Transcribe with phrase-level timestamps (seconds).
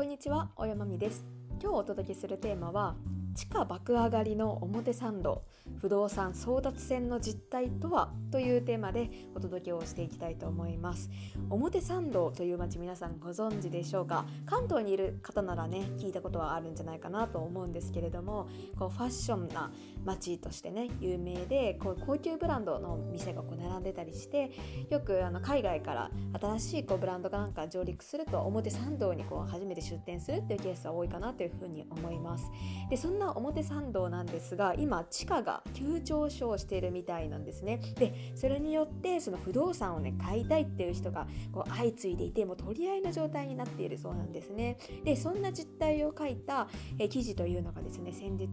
[0.00, 1.26] こんにちは、おやまみです。
[1.60, 2.96] 今日お届けするテーマは
[3.40, 5.44] 地価爆上がりの表参道
[5.80, 11.08] 不動産争奪戦の実態とはというテーマでお届けをしていきたいと思います。
[11.48, 14.26] 表参道という街皆さんご存知でしょうか？
[14.44, 18.46] 関東にいる方ならね聞いたことはあるんじゃないかなと思うんですけれども
[18.78, 19.70] こうファッションな
[20.04, 24.50] 街としてね有名でこう高級ブランドの店がこう並んでたりして
[24.90, 32.50] よくあの海外から新しいこうブランドがなんか上陸すると表参道にこう初めて出店するっていうケースは多いかなというふうに思います。
[32.90, 37.80] でそんな表参道なんですが今地価が急上昇しているみたいなんですね。
[37.96, 44.76] でそれによってその不動産をね買いたいっていう人がこう相次いでいてもう取り合いの状態になっているそうなんですね。
[45.04, 48.48] でそんな実態を書いたえ記事というのがですね先日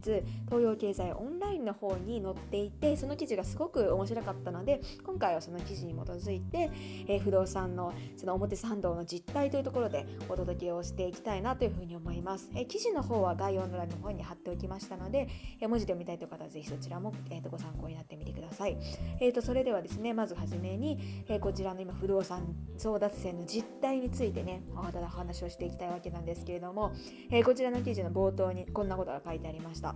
[0.45, 6.69] 東洋経済オンラインの方に載っていてその記事がすごく面白かったので今回はその記事に基づいて、
[7.07, 15.27] え不動産のその表参道の実態というところでお届けをしていきたいなというふうに思います、え記事の方は概要欄の方に貼っておきましたので、
[15.61, 18.77] え文字で読みたいという方はぜひそちらも、えー、とご参考になってみてください、
[19.19, 26.93] えー、とそれではですねまずはじめに、えこちらの今不動産争奪戦の実態についてねお話をしていきたいわけなんですけれども、
[27.31, 29.95] えこちらの記事の冒頭にこんなことが書いてありました。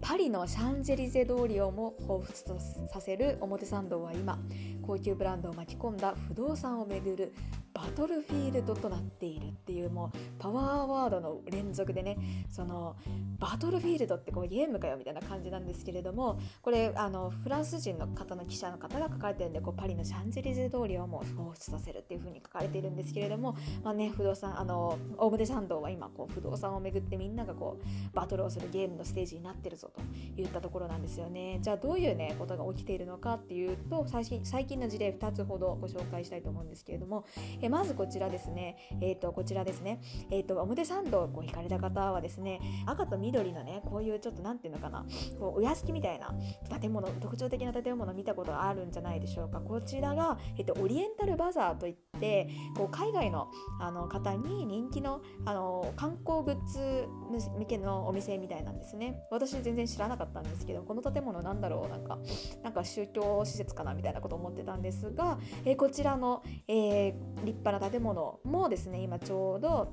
[0.00, 4.38] パリのシャンゼリゼ通りをも彷彿とさせる表参道は今
[4.82, 7.34] 高級ブランドを巻き込んだ不動産をめぐる
[7.78, 12.16] バトルフィールドとなっているっていうもうパワーワードの連続でね
[12.50, 12.96] その
[13.38, 30.00] バトルフィールドってこうゲームかよみたいな感じなんですけれどもこれあのフランス人の方の記者の方が書かれてるんでこうパリのシャンゼリゼ通りをもう放出させるっていう風に書かれているんですけれども、まあね、不動産あの大表参道は今こう不動産をめぐってみんながこうバトルをするゲームのステージになってるぞと
[30.40, 31.60] いったところなんですよね。
[31.62, 37.24] じゃあどういうねことが起きているのかっていうと最近最近の事例2つほどご紹介したいと思うんですけれども
[37.60, 38.76] えでまずこちらですね。
[39.02, 40.00] えっ、ー、とこちらですね。
[40.30, 45.04] えっ、ー、と表参道をこう引かれた方はですね赤と緑のねこういうちょっと何ていうのかな
[45.38, 46.32] こうお屋敷みたいな
[46.80, 49.60] 建物特徴的な建物見たことがあるんじゃないでしょうか。
[49.60, 53.48] こちらが、えっと、オリエンタルバザーといってこう海外の
[53.80, 57.06] あの方に人気のあの観光グッズ
[57.58, 59.20] 向けのお店みたいなんですね。
[59.30, 62.18] 私全然知らなかったんですけどこの建物なんだろうなんか
[62.62, 69.92] なんか宗教施設かなみたいなこと思ってたんですが、え、こちらの、えー、立派な建物もですね今ちょうど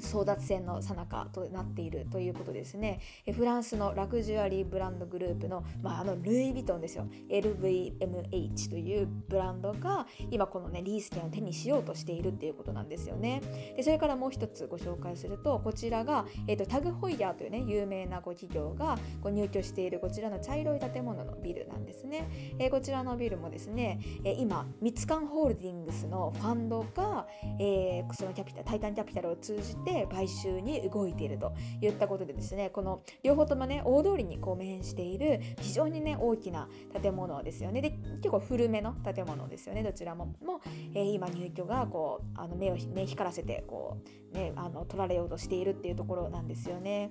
[0.00, 3.00] 争奪戦の最中となっているということですね。
[3.34, 7.06] フランスのラグジュアリーブランドグループの,、まあ、あのルイ・ヴィトンですよ。
[7.28, 13.42] LVMH というブランドが今このねリース券を手にしようとしているっていうことなんですよね。
[13.76, 27.26] でそれからもう一つご紹介するとこちらが、えーと、タグホイヤーというね有名なご企業がこう入居しているこちらの茶色い建物のビルなんですね、えー、こちらのビルもですね、えー、今ミツカンホールディングスのファンドが、
[27.58, 36.68] えー、そのキャピタタイタンキャピタルを通じてて買収に動いているといったことでですねこの両方ともね大通りにこう面している非常にね大きな
[37.00, 40.60] 建物ですよねで結構古めの建物ですよねどちらもも、
[40.94, 43.98] えー、今入居がこうあの目をね光らせてこ
[44.32, 47.10] う、ね、あの取られようとしているっていうところなんですよね。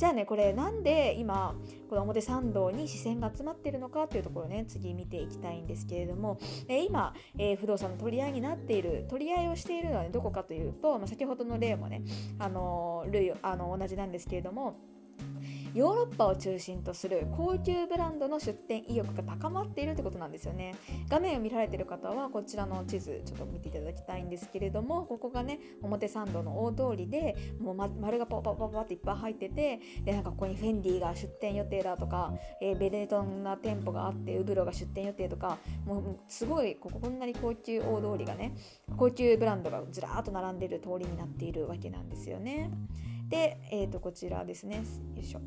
[0.00, 1.54] じゃあねこれなんで今
[1.90, 6.38] この表参道に視線が集まっているのかというところね次見ていきたいんですけれども、
[6.68, 12.00] えー、今、えー、不動産の取り合いになっている取り合いをしているのは、ね、どこかというと、まあ、先ほどの例もね
[12.38, 14.74] あの類あの同じなんですけれども
[15.74, 20.74] ヨーロッパを中心とする高級ブランドの出店意欲が高まっているってことなんですよね
[21.08, 38.54] 画面を見られてる方はこちらの地図ちょっと見ていただきたいんですけれどもここがね表参道の大通りでもう、丸がパパパパっていっぱい入っててでなんかここにフェンディが出店予定だとか、えー、ベネトンな店舗があってウブロが出店予定とかもうすごいこここんなに高級大通りがね
[38.96, 42.70] 高級ブランドがずらーっと並んでる通りになっているわけなんですよね。
[43.30, 44.82] で、えー、とこちらですね。
[45.14, 45.40] よいしょ。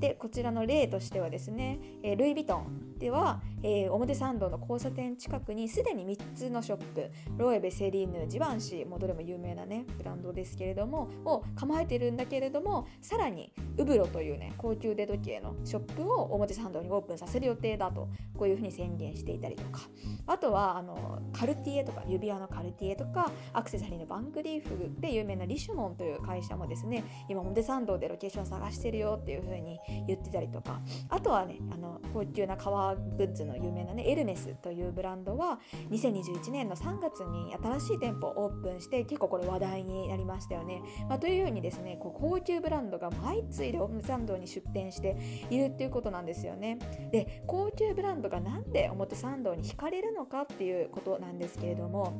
[0.00, 2.97] でこちらの例としてはですね、えー、ルイ・ヴィトン。
[2.98, 19.80] では、えー、表参道の交差点近くにすでに3つのショップロエベ・セリーヌジバンシーもどれも有名なねブランドですけれどもを構えてるんだけれどもさらにウブロというね高級腕時計のショップを表参道にオープンさせる予定だとこういうふうに宣言していたりとか。
[20.26, 30.80] あとはあのカルティエとか指輪のカルティエとかアクセサリーのヴァンクリーフで有名なリシュモンという会社もですね今表参道でロケーション探してるよっていう風に言ってたりとか。
[31.08, 45.16] あとはねあの高級な革グッズの有名なねエルメスというブランドは2021年の3月に新しい店舗をオープンして結構これ話題になりましたよね、まあ、というようにですねこう高級ブランドが相次いで表参道に出店して
[45.50, 46.78] いるっていうことなんですよね。
[47.12, 52.12] で高級ブランドがなんで表参道に惹かれるのかっていうことなんですけれども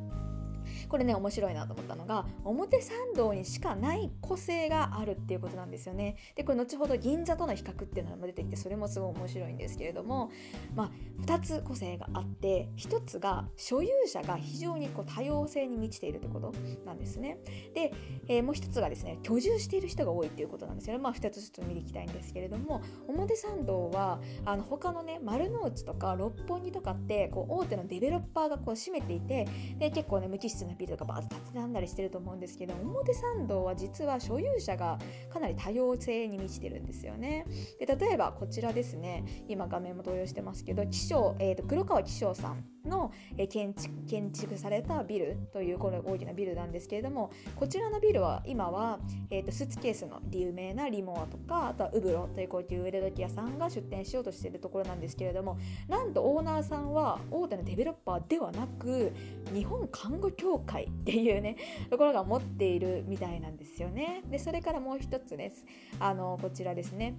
[0.88, 6.16] これね面白いなと思ったのが表参道にしかない個性があるっていうことなんですよね。
[6.34, 10.30] でこれ後ほど銀座との比較っていうのも出てきてそれもすごい面白いんですけれども
[10.74, 10.90] まあ
[11.22, 16.52] 2つ個性があって1つが所有者が非常にこう多様性に満ちているってこと
[16.84, 17.38] なんですね。
[17.74, 17.92] で、
[18.28, 21.02] えー、もう1つがですね居住している人が多いっていうことなんですよね。
[21.02, 29.46] まあ2つちょっと見ていきたいんですけれども表参道はあの他のね丸の内とか六本木とかってこう大手のデベロッパーがこう占めていて
[29.78, 34.98] で結構ね無機質なビルとかバーッと立ち並んだりしてると思うんですけど表参道は実は所有者が
[35.32, 37.44] かなり多様性に満ちてるんですよね
[37.78, 43.12] で例えばこちらですね今画面も同様してますけど気象、えーと、黒川紀章さんの、
[43.50, 48.98] 建築建築されたビルというこれ大きなビルなんですけれどもこちらのビルは今は、
[49.30, 55.58] えーと、スーツケースの有名なリモアとかあとはウブロという高級腕時計屋さんが出店しようとしているところなんですけれども
[55.88, 59.12] なんとオーナーさんは大手のデベロッパーではなく
[59.52, 61.56] 日本看護協会っていうね
[61.90, 65.64] ところが持っているみたいなんですよねでそれからもう一つです
[65.98, 67.18] あのこちらですね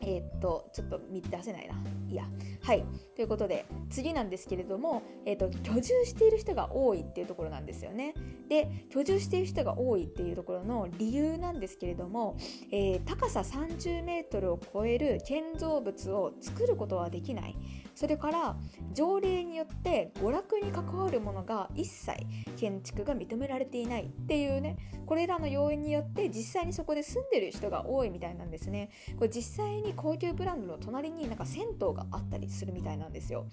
[0.00, 1.74] えー、っと、ちょっと見出せないな。
[2.08, 2.24] いや。
[2.62, 2.84] はい。
[3.16, 8.14] ということで、次なんですけれども、えー、っと、居住している人が多いっていうところなんですよね。
[8.48, 12.36] で、居住している人が多いっていうところの理由なんですけれども、
[12.70, 17.56] えー、高さ30メートルを超える建造物を作ることはできない。
[17.96, 18.56] それから
[18.92, 22.12] 条例によって娯楽に関わるものが一切
[22.56, 24.76] 建築が認められていないっていうね
[25.06, 28.90] これらの要因によって実際にそこで住んでる人が多いみたいなんですね。
[29.16, 33.46] これ実際に高級ブランドの隣になんか銭湯があったりするみたいなんですよ。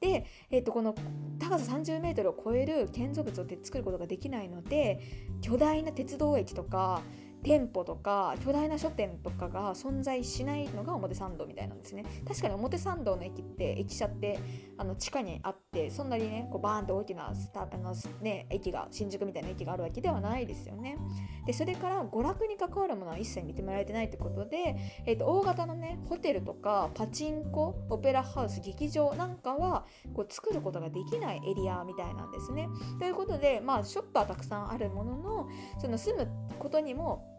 [0.00, 0.94] で、えー、とこの
[1.38, 5.00] 高さ 30m を超える建造物を作ることができないので
[5.42, 7.02] 巨大な鉄道駅とか
[7.42, 12.04] 店舗とか巨大な書店とかが存在しないのが表参道みたいなんですね。
[12.26, 14.38] 確かに表参道の駅って駅舎って
[14.76, 20.98] あの地下にあってそんなにねこうバーンと大きなスタあの、ね、駅が新宿みたいな駅があるわけではないですよね。
[21.46, 24.76] でそれから娯楽に関わるものは一切認められてないってことで、
[25.06, 32.68] えーと、大型のねホテルとかパチンコオペラハウス劇場なんかはこう作ることができないエリアみたいなんですね。
[32.98, 35.48] ということでまあショップはたくさんあるものの
[35.78, 36.28] その住む
[36.58, 37.29] ことにも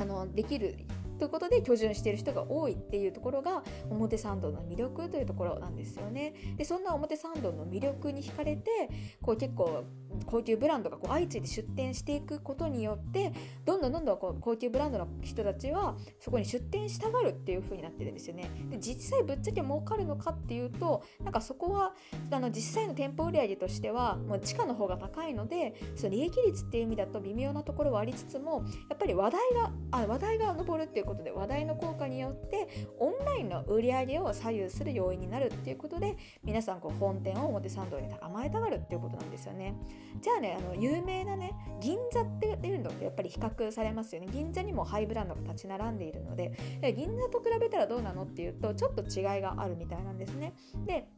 [0.00, 0.76] あのできる
[1.18, 6.34] ということで居住している人が多いっていうところが表参道の魅力というところなんですよね。
[6.56, 8.88] でそんな表参道の魅力に惹かれて
[9.22, 9.84] こう結構
[10.26, 13.32] 高級ブランドがこう相次いで出店していくことによって
[13.64, 18.50] どんどんどんどんこう高級ブランドの人たちはそこに出店したがるっていう風になってるんですよね。
[18.70, 21.94] で実際ぶっちゃけ儲かるのかっていうとなんかそこは
[22.30, 32.68] あの実際の店舗売上としてはもう地価の方が高いのでその利益率っていう意味だと微妙なところはありつつもやっぱり話題があ話題が上るっていうことで話題の効果によって
[32.98, 39.74] オンラインの売り上げを左右する要因になるっていうことで皆さんこう本店を表参道に甘えたがるっていうことなんですよね。
[40.20, 44.28] じゃあねあの有名なね銀座っていうのとやっぱり比較されますよね。
[44.30, 46.52] 銀座にもハイブランドが立ち並んでいるので
[46.94, 50.52] 銀座と比べたらどうなのっていうとちょっと違いがあるみたいなんですね。
[50.86, 51.08] で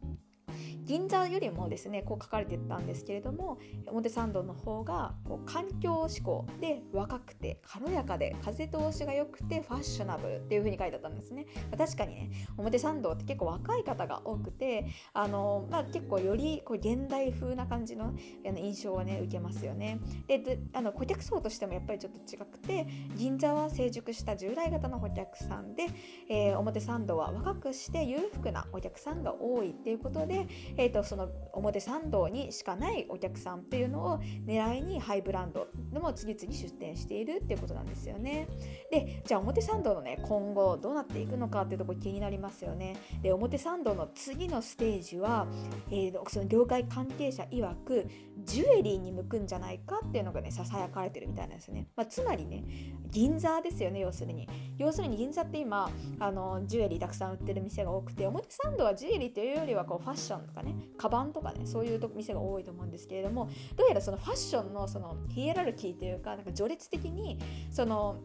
[0.84, 20.00] 銀座よりもですねこう書かれてたんですけれども表参道の方がこう環境志向で若くて軽やかで風通しが良くてファッショナブルっていう風に書いてあったんですね、まあ、確かにね表参道って結構若い方が多くてあの、まあ、結構よりこう現代風な感じの印象はね受けますよね。
[20.26, 22.86] であの顧客層としてもやっぱりちょっと違くて
[23.16, 25.86] 銀座は成熟した従来型の顧客さんで、
[26.28, 30.46] えー、表参道は若くして裕福なお客さんが多いっていうことで、
[30.76, 38.48] えーと、その表参道にしかないお客さんっていうのを狙いにハイブランドでも次々出店しているっていうことなんですよね。
[38.90, 42.96] でじゃあ表参道のね今後どうなっていくのかっていうとこ気になりますよね。
[43.22, 45.46] で表参道の次のステージは、
[45.90, 48.06] えー、その業界関係者曰く
[48.38, 51.88] ジュエリーに向くんじゃないかっていうのがねささやかれてるみたいなんですね。
[51.96, 52.64] まあ、つまりね
[53.10, 54.48] 銀座ですよね要するに。
[54.78, 67.38] 要するに銀座って今あのジュエリーたくさん売ってる店が多くて表参道はジュエリーというよりはこうファッションとかねカバンとかねそういう店が多いと思うんですけれどもどうやらそのファッションのそのヒエラルキーというかなんか序列的に
[67.70, 68.20] その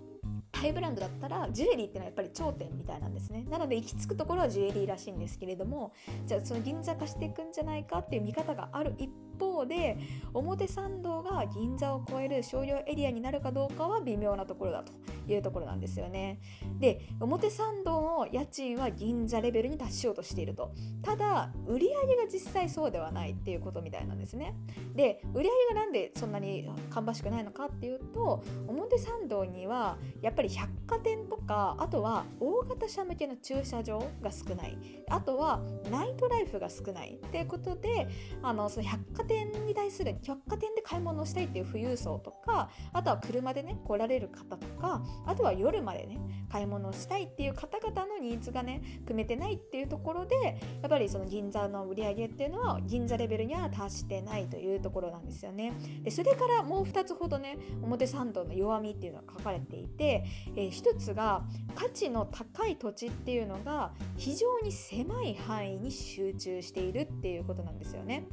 [0.53, 3.45] ハイブランドだったらジュエリーっていうのはやっぱり頂点みたいなんですね。
[3.49, 5.91] なので行き着くところはジュエリーらしいんですけれども
[6.25, 9.97] じゃあその銀座化していくんじゃないかっていう見方がある一方で
[10.33, 14.93] 表参道が銀座を超える商業エリアになるかどうかは微妙なところだと
[15.31, 16.39] いうところなんですよね。
[16.79, 20.71] で表参道の家賃は銀座レベルに達しようとしていると。
[21.01, 24.55] ただ売り上げが実際そうではないっていうことみたいなんですね。
[24.93, 34.77] で売り上げがなんでそんなに芳しくないのかっていうと表参道にはやっぱり百貨店とかあとは大型車向けの駐車場が少ない。
[35.09, 35.61] あとは
[35.91, 38.07] ナイトライフが少ないっていうことで
[38.41, 50.35] あのその百貨店に対する百貨店で買い物をしたいっていう富裕層とかあとは車でね来られる方とかあとは夜までね買い物をしたいっていう方々のニーズがね組めてないっていうところで
[50.81, 55.73] やっぱりその銀座の売り上げっていうのは銀座レベルには達してないというところなんですよね。
[56.03, 68.27] でそれからもう2つほどね表参道の弱みっていうのが書かれていて、えー、1つが価値の高い土地っていうのが非常に狭い範囲に集中しているっていうことなんですよね。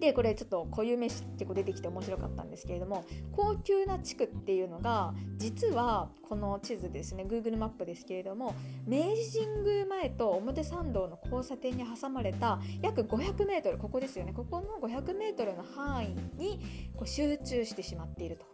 [0.00, 8.54] でこれちょっと固有名詞結構出てきて面白かったんですけれども高級な地区っていうのが実はこの地図ですね Google マップですけれども
[8.86, 16.60] 明治神宮前と表参道の交差点に挟まれた約 500m ここですよねここの 500m の範囲に
[16.96, 18.46] こう集中してしまっていると。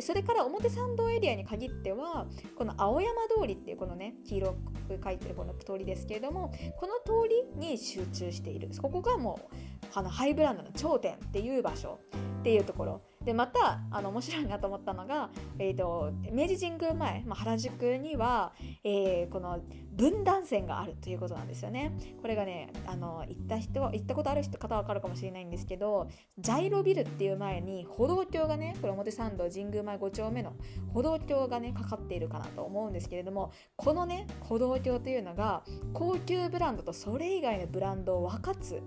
[0.00, 2.26] それから表参道エリアに限っては
[2.56, 4.56] この青山通りっていうこのね黄色
[4.88, 9.54] く書いてるこの通りですけれどもこの通りに集中しているここがもう
[9.94, 11.98] あのハイブランドの頂点っていう場所
[12.40, 18.52] っていうところでまたあの面白いなと思ったのが、えーと、明治神宮前、まあ、原宿には、
[18.84, 19.60] えー、この
[19.92, 21.92] 分断線があるということなんですよね。
[22.20, 30.54] これがねあの行った人行ったことある人方は分かるかもしれないんですけどジャイロビルっていう前に歩道橋がねこれ表参道神宮前5丁目の
[30.92, 35.62] 歩道橋がねかかっているかなと思うんですけれどもこのね歩道橋というのが
[35.92, 38.82] 高級ブランドとそれ以外のブランドを分かつ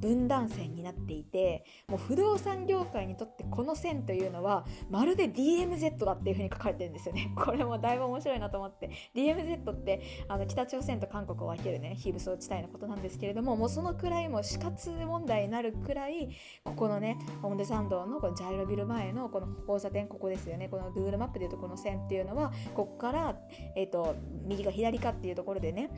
[0.00, 7.32] 分断線になっていてもう不動産業界にとってこの線というのはまるで DMZ だっていう風に書かれてるんですよね。
[7.36, 8.90] これもだいぶ面白いなと思って。
[9.14, 16.30] DMZ ってあの北朝鮮と韓国を分けるね非武装地帯のことなんですけれどももうそのくらいも死活問題になるくらい
[16.64, 20.68] ここのね表参道のこのジャイロビル前のこの交差点ここですよね。
[20.68, 23.38] この Google マップでいうとこの線っていうのはここから、
[23.76, 25.90] えーと右か左かっていうところでね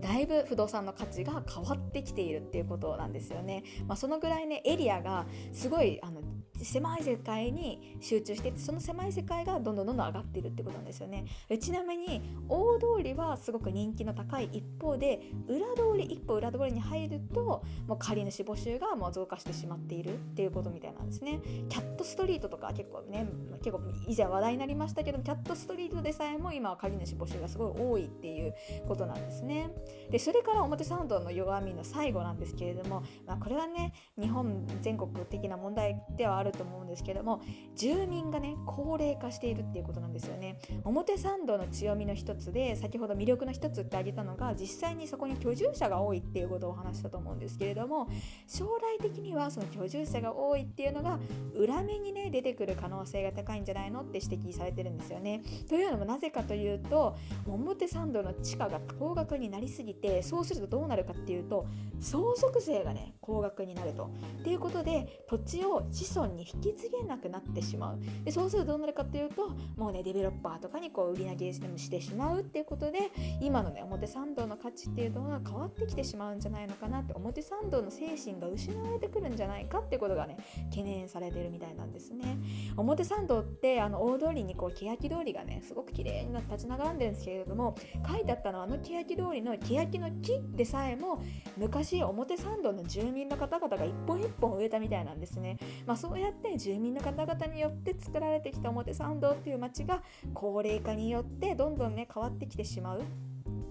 [0.00, 3.62] だいぶ不動産の価値が変わってきているっていうことなんですよね。
[3.86, 6.22] まあ、そのぐらいねエリアがすごいあの
[6.66, 11.24] 狭い世界に集中しててその狭い世界がどんどんどんどん上がっているってことなんですよね。
[11.60, 21.40] ちなみに大通りはすごく人気の高い一方で裏通り一歩裏通りに入るともう借り主募集がもう増加してしまっているっていうことみたいなんですね。
[21.68, 23.26] キャットストリートとか結構ね
[23.62, 28.54] 結構以前話題になりましたけどキャットストリートでさえも今は借り主募集がすごい多いっていう
[28.88, 29.70] ことなんですね。
[30.10, 37.40] でそれから表参道の弱みの最後なんですけれども、まあ、これはね日本全国的な問題ではあると思うんですけども
[37.74, 40.58] 住民がね高齢化しているっていうことなんですよね。
[40.84, 48.08] 表参道の強みの一つで先ほど魅力の一つって挙げたのが実際にそこに居住者が多いっていうことをお話したと思うんですけれども
[48.46, 51.18] 将来的にはその居住者が多いっていうのが
[51.54, 55.42] 裏目にね出てくる可能性が高いんじゃないのって指摘されてるんですよね。
[55.68, 61.66] というのもなぜかというと表参道の地価が高額になりすぎてそうするとどうなるかっていうと
[62.00, 64.10] 相続税がね高額になると。
[64.40, 67.98] っていうことで土地を子孫に引き継げなくなってしまう。
[68.24, 80.36] でそうするとどうなるかっていうともうねデベロッパーとかにこう売り上げしてしまうっていうことで今のね表参道の価値っていうのが変わってきてしまうんじゃないのかなって表参道の精神が失われてくるんじゃないかってことがね
[80.70, 82.38] 懸念されてるみたいなんですね。
[82.76, 87.74] 表参道ってあの大通りにこう欅通りがねすごく綺麗に立ち並んでるんですけれども
[88.08, 91.22] 書いてあったのはあの欅通りの欅の木でさえも
[91.56, 95.58] 昔表参道の住民の方々が一本一本植えたみたいなんですね。
[95.86, 100.02] まあそうやって住民の方々によって作られてきた表参道っていう街が
[100.34, 103.04] 高齢化によってどんどんね変わってきてしまうっ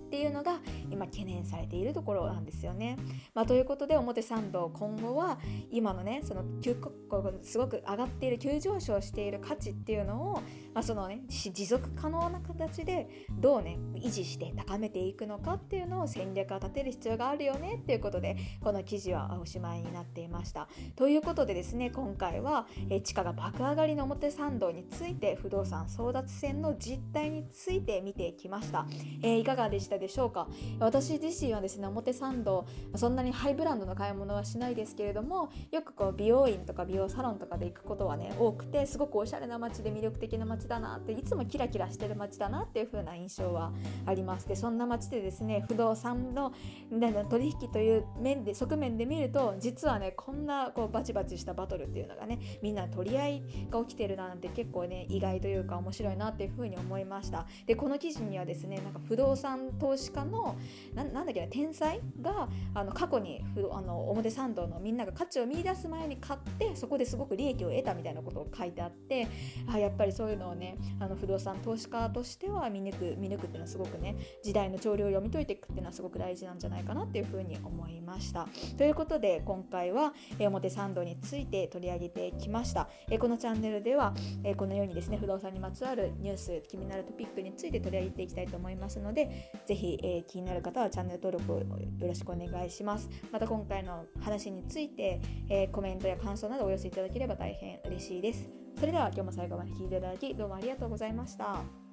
[0.10, 0.60] ていうのが
[0.90, 2.98] 今懸念されているところなんですよね。
[3.34, 5.40] まあ、ということで表参道今後は
[5.72, 6.78] 今のねその急
[7.42, 10.42] すごく上がっている急上昇している価値っていうのを
[10.76, 20.68] まあ、そのね持続可能な形でどうね維持して高めていくのかっていうのを戦略を立てる必要があるよねっていうことでこの記事はおしまいになっていました。
[20.98, 28.86] ということでですね今回は、え地価が爆上がりの表参道について不動産争奪戦の実態について見てきました、
[29.24, 30.50] えー、いかがでしたでしょうか？
[30.80, 32.66] 私自身はですね表参道
[32.96, 43.72] そんなにハイブランドの買い物はしないですけれどもよくこう美容院とか美容サロンとかで行くことはね多くてすごくおしゃれな街で魅力的な街だなっていつもキラキラしてる街だなっていう風な印象は
[44.06, 46.54] ありますでそんな街でですね不動産の
[47.30, 57.46] 取引という面で側面で見ると実はねこんなこうバチバチしたバトルっていうのがねみんな取り合いが起きてるなんて結構ね意外というか面白いなっていう風に思いました。
[57.66, 60.56] でこの記事にはですねなんか不動産投資家の
[60.94, 69.28] なんだっけな天才があの過去にあの表参道のみんなが価値を見出す前に買ってそこですごく利益を得たみたいなことを書いてあって
[69.68, 78.48] あやっぱりそういうのをねあの不動産投資家としては見抜く見抜くっていうのはすごくね時代の潮流を読み解いていくっていうのはすごく大事なんじゃないかなっていうふうに思いました。
[78.78, 82.90] ということで今回は表参道について取り上げてきました。
[83.20, 84.14] このチャンネルでは
[84.58, 91.66] このようにですね不動産にまつわるニュース気になるトピックについて取り上げていきたいと思いますのでぜひ気になる方はチャンネル登録をよ
[92.08, 93.10] ろしくお願いします。
[93.32, 95.22] また今回の話について
[95.72, 98.65] コメントや感想などお寄せいただければ大変嬉しいです。
[98.78, 101.85] それでは今日も最後まで聴いていただきどうもありがとうございました。